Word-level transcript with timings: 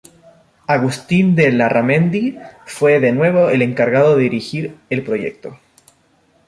Agustín 0.65 1.35
de 1.35 1.51
Larramendi 1.51 2.35
fue 2.65 2.99
de 2.99 3.11
nuevo 3.11 3.51
el 3.51 3.61
encargado 3.61 4.15
de 4.17 4.23
dirigir 4.23 4.75
el 4.89 5.03
proyecto. 5.03 5.59